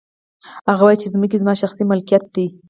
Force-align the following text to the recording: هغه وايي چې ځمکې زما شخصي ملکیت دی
هغه 0.69 0.81
وايي 0.85 0.97
چې 1.01 1.11
ځمکې 1.13 1.37
زما 1.41 1.53
شخصي 1.61 1.83
ملکیت 1.91 2.23
دی 2.35 2.47